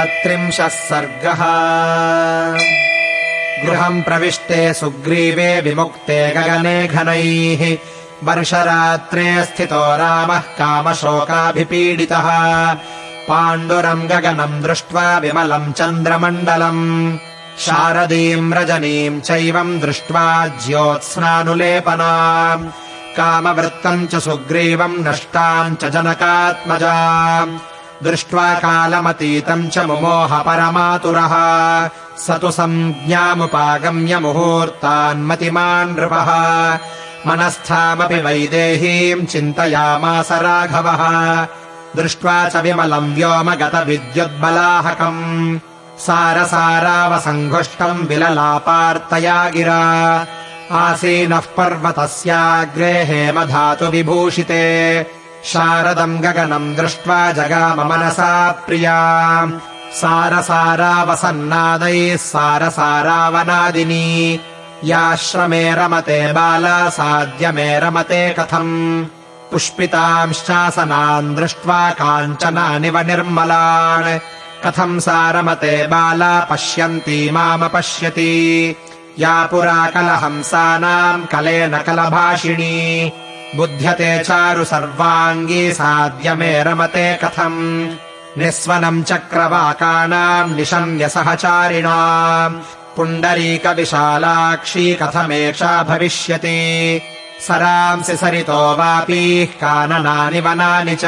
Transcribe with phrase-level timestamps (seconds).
[0.00, 1.40] अथ त्रिंशः सर्गः
[3.64, 7.62] गृहम् प्रविष्टे सुग्रीवे विमुक्ते गगने घनैः
[8.26, 12.28] वर्षरात्रे स्थितो रामः कामशोकाभिपीडितः
[13.28, 16.86] पाण्डुरम् गगनम् दृष्ट्वा विमलम् चन्द्रमण्डलम्
[17.64, 20.24] शारदीम् रजनीम् चैवम् दृष्ट्वा
[20.66, 22.14] ज्योत्स्नानुलेपना
[23.18, 26.96] कामवृत्तम् च सुग्रीवम् नष्टाम् च जनकात्मजा
[28.04, 31.34] दृष्ट्वा कालमतीतम् च मुमोह परमातुरः।
[32.18, 36.78] स तु सञ्ज्ञामुपागम्य मुहूर्तान्मतिमान् नृपः।
[37.26, 41.46] मनस्थामपि वैदेहीम् चिन्तयामास राघवः।
[41.96, 45.58] दृष्ट्वा च विमलम् व्योमगतविद्युद्बलाहकम्
[45.98, 50.26] सारसारावसङ्घुष्टम् विललापार्तया गिरा
[50.72, 55.02] आसीनः पर्वतस्याग्रे हेमधातु विभूषिते
[55.44, 59.50] शारदम् गगनम् दृष्ट्वा जगाम मनसा प्रिया।
[59.92, 64.40] सारसारावसन्नादैः सारसारावनादिनी।
[64.84, 69.04] याश्रमे रमते बाला साद्यमे रमते कथम्।
[69.50, 74.18] पुष्पितांश्चासनान् दृष्ट्वा काञ्चनानि निर्मलान्।
[74.66, 78.76] कथम् सारमते बाला पश्यन्ती मामपश्यति
[79.18, 83.12] या पुरा कलहंसानाम् कलेन कलभाषिणी
[83.56, 87.94] बुध्यते चारु सर्वाङ्गी साद्यमे रमते कथम्।
[88.38, 92.54] निःस्वनम् चक्रवाकानाम् निशम्य सहचारिणाम्।
[92.96, 97.00] पुण्डरीकविशालाक्षी कथमेषा भविष्यति।
[97.40, 101.04] सरांसि सरितो वापीः काननानि वनानि च।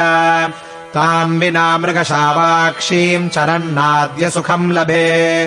[0.93, 5.45] ताम् विना मृगशावाक्षीम् चरन्नाद्य सुखम् लभे।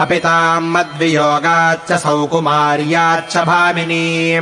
[0.00, 4.40] अपि ताम् मद्वियोगाच्च सौकुमार्याच्च भामिनी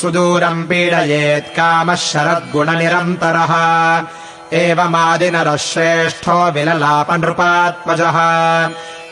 [0.00, 3.52] सुदूरम् पीडयेत् कामः शरद्गुणनिरन्तरः।
[4.52, 8.18] एवमादिनरः श्रेष्ठो विललापनृपात्मजः।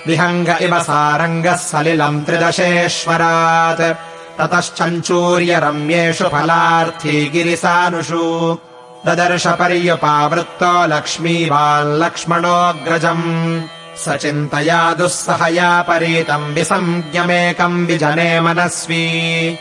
[0.06, 3.96] विहङ्ग इव सारङ्गः सलिलम् त्रिदशेश्वरात्।
[4.38, 8.58] ततश्चञ्चूर्यरम्येषु फलार्थी गिरिसानुषु।
[9.06, 13.62] ददर्श पर्युपावृत्तो लक्ष्मीवाल्लक्ष्मणोऽग्रजम्
[13.96, 19.58] स चिन्तया दुःसहया परीतम् विसञ्ज्ञमेकम् विजने मनस्वी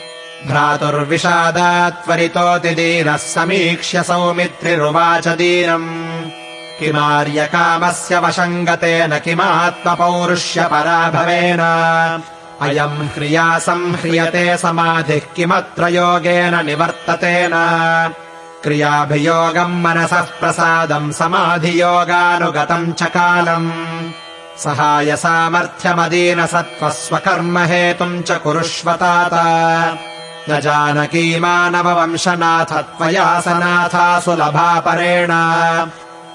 [0.48, 6.30] भ्रातुर्विषादात्वरितोऽतिदीनः समीक्ष्य सौमित्रिरुवाच दीनम्।
[6.80, 11.60] किमार्यकामस्य वशम् गतेन किमात्मपौरुष्यपराभवेन
[12.62, 17.52] अयम् ह्रिया संह्रियते समाधिः किमत्र योगेन निवर्ततेन।
[18.64, 24.12] क्रियाभियोगम् मनसः प्रसादम् समाधियोगानुगतम् च कालम्।
[24.64, 29.34] सहायसामर्थ्यमदीनसत्त्वस्वकर्म हेतुम् च कुरुष्वतात
[30.50, 35.30] न जानकी मानववंशनाथ त्वया सनाथा सुलभा परेण।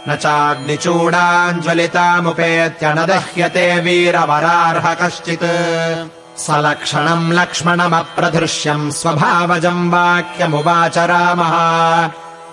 [0.08, 12.10] न चाग्निचूडाञ्ज्वलितामुपेत्य न दह्यते वीरवरार्ह कश्चित् सलक्षणम् लक्ष्मणमप्रधृष्यम् स्वभावजम् वाक्यमुवाच रामः।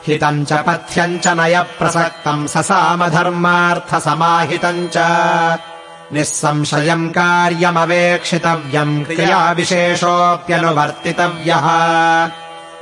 [0.08, 4.97] हितम् च पथ्यम् च नयप्रसक्तम् ससामधर्मार्थसमाहितम् च
[6.13, 11.66] निःसंशयम् कार्यमवेक्षितव्यम् क्रियाविशेषोऽप्यनुवर्तितव्यः।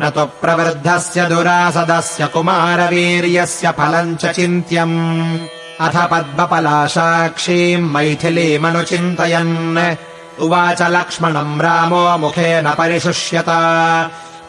[0.01, 5.39] न तु प्रवृद्धस्य दुरासदस्य कुमारवीर्यस्य फलम् च चिन्त्यम्।
[5.81, 9.95] अथ पद्मपलाशाक्षीम् मैथिलीमनुचिन्तयन्।
[10.41, 13.45] उवाच लक्ष्मणम् रामो मुखेन परिशुष्यत।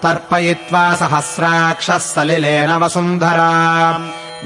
[0.02, 3.52] तर्पयित्वा सहस्राक्षः सलिलेन वसुन्धरा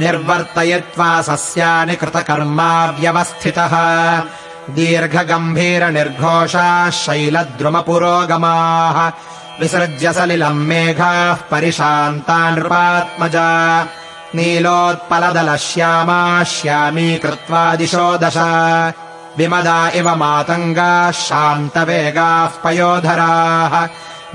[0.01, 3.73] निर्वर्तयित्वा सस्यानि कृतकर्मा व्यवस्थितः
[4.75, 9.13] दीर्घगम्भीरनिर्घोषाः शैलद्रुमपुरोगमाः।
[9.61, 13.87] विसृज्य सलिलम् मेघाः परिशान्ता नृपात्मजा
[14.35, 18.37] नीलोत्पलदलश्यामा श्यामी कृत्वा दिशो दश।
[19.39, 23.89] विमदा इव मातङ्गाः शान्तवेगाः पयोधराः।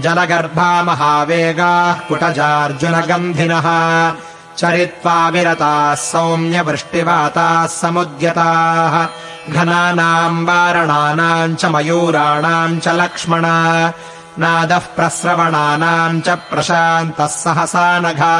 [0.03, 3.67] जलगर्भा महावेगाः कुटजार्जुनगन्धिनः
[4.59, 8.95] चरित्वा विरताः सौम्यवृष्टिवाताः समुद्यताः
[9.57, 13.45] घनानाम् वारणानाम् च मयूराणाम् च लक्ष्मण
[14.41, 18.35] नादः प्रस्रवणानाम् च प्रशान्तः सहसा नघा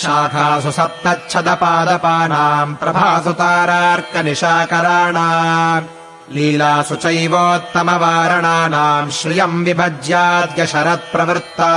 [0.00, 5.88] शाखासु सप्तच्छदपादपानाम् प्रभासु तारार्कनिशाकराणाम्
[6.34, 11.70] लीलासु चैवोत्तमवारणानाम् श्रियम् विभज्याद्य शरत्प्रवृत्ता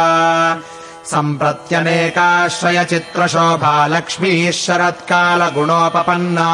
[1.11, 6.49] सम्प्रत्यनेकाश्रयचित्रशोभा लक्ष्मीः शरत्कालगुणोपपन्ना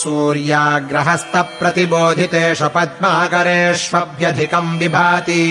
[0.00, 5.44] सूर्याग्रहस्तप्रतिबोधितेषु पद्माकरेष्वभ्यधिकम् विभाति।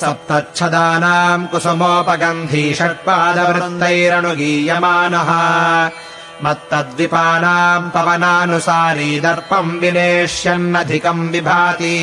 [0.00, 5.30] सप्तच्छदानाम् कुसुमोपगन्धी षट्पादवृत्तैरनुगीयमानः
[6.44, 11.98] मत्तद्विपानाम् पवनानुसारी दर्पम् विनेष्यन्नधिकम् विभाति।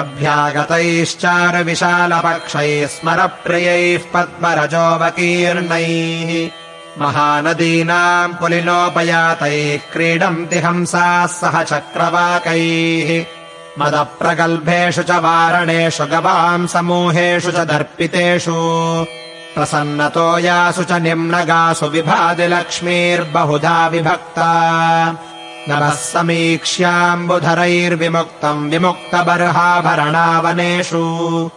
[0.00, 6.30] अभ्यागतैश्चारुविशालपक्षैः स्मरप्रियैः पद्मरजोऽवकीर्णैः
[7.02, 13.10] महानदीनाम् पुलिनोपयातैः क्रीडन्ति हंसाः सह चक्रवाकैः
[13.78, 18.58] मदप्रगल्भेषु च वारणेषु गवाम् समूहेषु च दर्पितेषु
[19.54, 24.52] प्रसन्नतो यासु च निम्नगासु विभाति लक्ष्मीर्बहुधा विभक्ता।
[25.68, 31.50] नभः समीक्ष्याम्बुधरैर्विमुक्तम् विमुक्तबर्हाभरणावनेषु।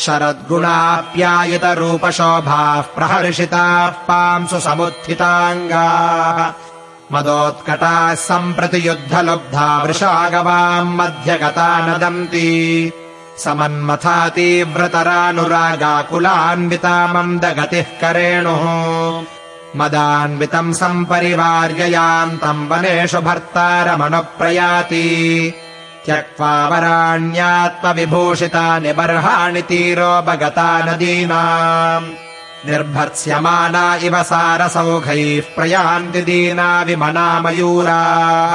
[0.04, 6.40] शरद्गुणाप्यायितरूपशोभाः प्रहर्षिताः पांसु समुत्थिताङ्गाः
[7.14, 12.92] मदोत्कटाः सम्प्रति युद्धलुब्धा वृषागवाम् मध्यगता नदन्ति
[13.38, 19.24] समन्मथा तीव्रतरानुरागाकुलान्विता मन्दगतिः करेणुः।
[19.76, 25.54] मदान्वितम् सम्परिवार्ययान्तम् वनेषु भर्तारमनुप्रयाति।
[26.06, 32.31] त्यक्त्वा वराण्यात्मविभूषितानि बर्हाणि तीरोपगता नदीनाम्
[32.66, 38.54] निर्भर्त्स्यमाना इव सारसौघैः प्रयान्ति दीना विमनामयूराः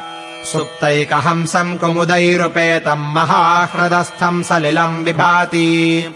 [0.53, 6.15] सुप्तैकहंसम् कुमुदैरुपेतम् महाह्रदस्थम् सलिलम् विभाति।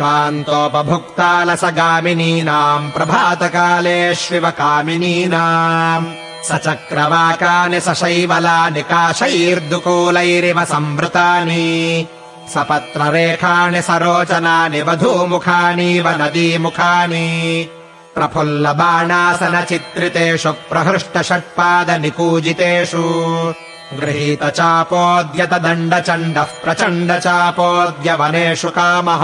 [0.00, 11.66] कान्तोपभुक्तालसगामिनीनाम् प्रभातकालेष्विव कामिनीनाम् स चक्रवाकानि सशैवलानि काशैर्दुकूलैरिव संवृतानि।
[12.54, 17.26] सपत्ररेखाणि सरोचनानि वधूमुखानीव नदीमुखानि।
[18.14, 23.04] प्रफुल्लबाणासनचित्रितेषु प्रहृष्टषट्पादनिकूजितेषु
[23.98, 28.10] गृहीतचापोऽद्यतदण्डचण्डः प्रचण्डचापोऽद्य
[28.76, 29.22] कामः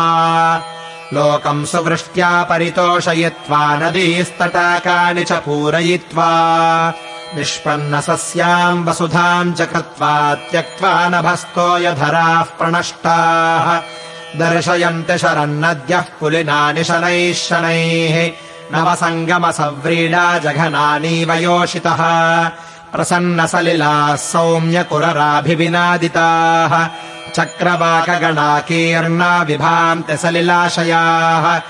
[1.16, 6.30] लोकम् सुवृष्ट्या परितोषयित्वा नदीस्तटाकानि च पूरयित्वा
[7.36, 10.12] निष्पन्नसस्याम् वसुधाम् च कृत्वा
[10.50, 13.66] त्यक्त्वा नभस्तोयधराः प्रणष्टाः
[14.40, 18.16] दर्शयन्ति शरन्नद्यः पुलिनानि शनैः शनैः
[18.74, 22.00] नवसङ्गमसव्रीडा जघनानीव योषितः
[22.94, 26.88] प्रसन्नसलिलाः सौम्यकुरराभिविनादिताः
[27.34, 31.60] चक्रवाकगणाकीर्णा विभान्ति सलिलाशयाः।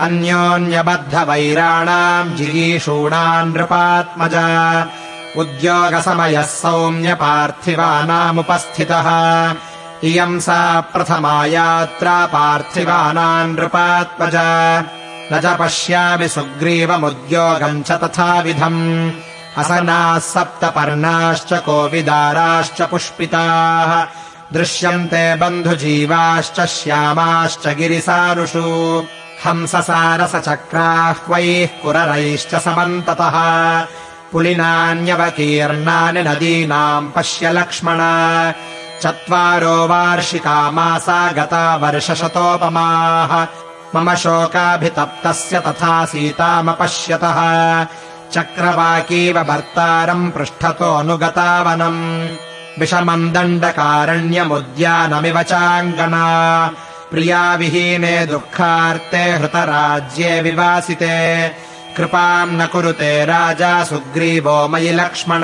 [0.00, 4.34] अन्योन्यबद्धवैराणाम् जिगीषूणाम् नृपात्मज।
[5.36, 9.08] उद्योगसमयः सौम्यपार्थिवानामुपस्थितः।
[10.04, 14.36] इयम् सा प्रथमा यात्रा पार्थिवानाम् नृपात्मज।
[15.32, 19.10] न च पश्यामि सुग्रीवमुद्योगम् च तथाविधम्
[19.58, 24.06] असनाः सप्तपर्णाश्च कोविदाराश्च पुष्पिताः।
[24.52, 29.02] दृश्यन्ते बन्धुजीवाश्च श्यामाश्च गिरिसारुषु।
[29.46, 33.86] हंससारसचक्राह्वैः कुररैश्च समन्ततः।
[34.32, 37.98] पुलिनान्यवकीर्णानि नदीनाम् पश्य लक्ष्मण।
[39.02, 43.46] चत्वारो वार्षिका मासा गता वर्षशतोपमाः।
[43.94, 47.38] मम शोकाभितप्तस्य तथा सीतामपश्यतः
[48.34, 52.28] चक्रवाकीव भर्तारम् पृष्ठतोऽनुगतावनम्
[52.80, 56.70] विषमम् दण्डकारण्यमुद्यानमिव चाङ्गना।
[57.10, 61.48] प्रियाविहीने दुःखार्ते हृतराज्ये विवासिते।
[61.96, 65.42] कृपाम् न कुरुते राजा सुग्रीवो मयि लक्ष्मण।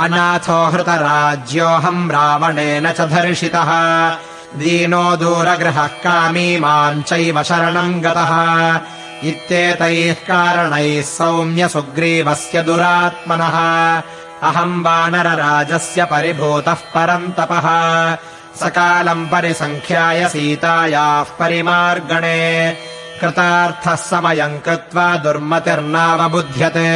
[0.00, 4.12] अनाथो हृतराज्योऽहम् रावणेन च धर्षितः।
[4.58, 8.80] दीनो दूरगृहः कामी माम् चैव शरणम् गतः
[9.24, 13.56] इत्येतैः कारणैः सौम्य सुग्रीवस्य दुरात्मनः।
[14.48, 17.66] अहम् वानरराजस्य परिभूतः परन्तपः
[18.60, 22.76] सकालम् परिसङ्ख्याय सीतायाः परिमार्गणे।
[23.20, 26.90] कृतार्थः समयम् कृत्वा दुर्मतिर्नावबुध्यते।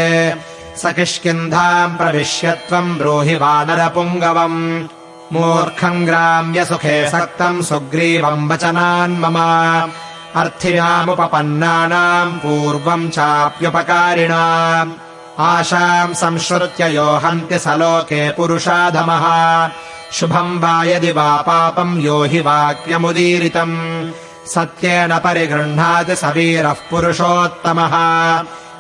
[0.76, 4.88] स किष्किन्धाम् प्रविश्य त्वम् ब्रूहि वानरपुङ्गवम्।
[5.33, 9.38] मूर्खम् ग्राम्यसुखे सक्तम् सुग्रीवम् वचनान् मम
[10.37, 14.93] अर्थिनामुपपन्नानाम् पूर्वम् चाप्युपकारिणाम्।
[15.38, 19.71] आशाम् संश्रुत्य यो हन्ति स लोके पुरुषाधमः।
[20.12, 24.11] शुभम् वा यदि वा पापम् यो हि वाक्यमुदीरितम्।
[24.47, 27.90] सत्येन परिगृह्णाति स वीरः पुरुषोत्तमः।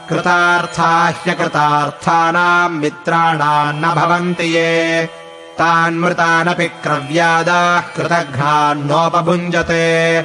[0.08, 5.08] कृतार्था ह्यकृतार्थानाम् मित्राणाम् न भवन्ति ये।
[5.58, 10.22] तान्मृतानपि क्रव्यादाः कृतघ्नान्नोपभुञ्जते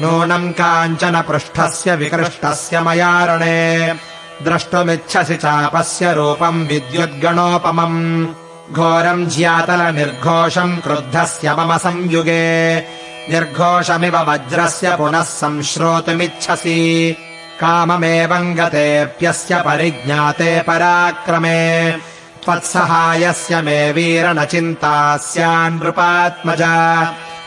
[0.00, 3.94] नूनम् काञ्चन पृष्ठस्य विकृष्टस्य मयारणे।
[4.42, 8.26] द्रष्टुमिच्छसि चापस्य रूपम् विद्युद्गणोपमम्।
[8.74, 12.78] घोरम् ज्यातलनिर्घोषम् क्रुद्धस्य मम संयुगे।
[13.30, 17.16] निर्घोषमिव वज्रस्य पुनः संश्रोतुमिच्छसि।
[17.60, 21.92] काममेवम् गतेऽप्यस्य परिज्ञाते पराक्रमे।
[22.44, 26.62] त्वत्सहायस्य मे वीर न चिन्ता स्यान्नृपात्मज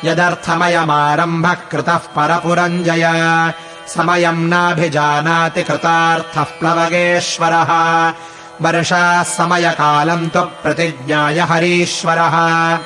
[0.05, 3.53] यदर्थमयमारम्भः कृतः परपुरञ्जय।
[3.87, 8.13] समयम् नाभिजानाति कृतार्थः प्लवगेश्वरः।
[8.61, 12.79] वर्षाः समयकालम् तु प्रतिज्ञाय हरीश्वरः।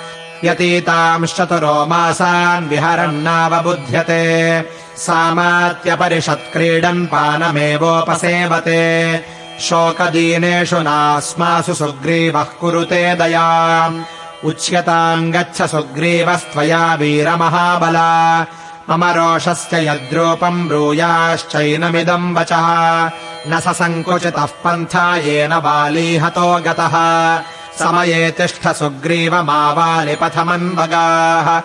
[0.44, 4.66] व्यतीतांश्चतुरो मासान् विहरन्नावबुध्यते
[4.98, 9.22] सामात्यपरिषत्क्रीडन् पानमेवोपसेवते।
[9.62, 14.04] शोकदीनेषु नास्मासु सुग्रीवः कुरुते दयाम्
[14.46, 18.46] उच्यताम् गच्छ सुग्रीवस्त्वया वीरमहाबला।
[18.90, 23.10] मम रोषस्य यद्रूपम् ब्रूयाश्चैनमिदम् वचः।
[23.48, 27.40] न स सङ्कुचितः पन्था येन बालीहतो गतः।
[27.80, 31.62] समये तिष्ठ सुग्रीवमावालिपथमन्वगाः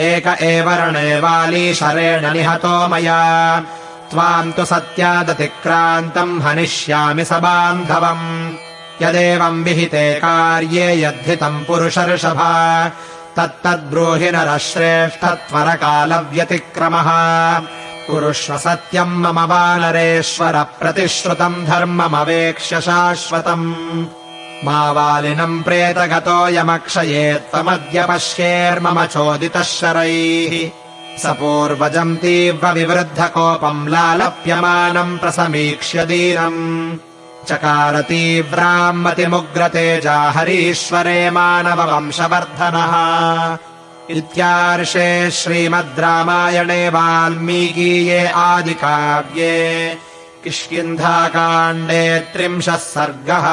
[0.00, 3.62] एक एव रणे वाली शरेण निहतो मया।
[4.10, 8.69] त्वाम् तु सत्यादतिक्रान्तम् हनिष्यामि स बान्धवम्
[9.02, 12.52] यदेवम् विहिते कार्ये यद्धितम् पुरुषर्षभा
[13.36, 17.08] तत्तद्ब्रूहि नरः श्रेष्ठत्वरकालव्यतिक्रमः
[18.06, 23.66] कुरुष्व सत्यम् मम वानरेश्वर प्रतिश्रुतम् धर्ममवेक्ष्य शाश्वतम्।
[24.64, 30.52] मा वालिनम् प्रेतगतोऽयमक्षये त्वमद्य पश्येर्मम चोदितः शरैः।
[31.22, 36.98] स पूर्वजम् तीव्रविवृद्धकोपम् लालप्यमानम् प्रसमीक्ष्य दीनम्
[37.48, 42.94] चकार तीव्राम् मतिमुग्रतेजा हरीश्वरे मानववंशवर्धनः।
[44.16, 49.56] इत्यार्षे श्रीमद् रामायणे वाल्मीकीये आदिकाव्ये
[50.44, 53.46] किष्किन्धाकाण्डे त्रिंशः सर्गः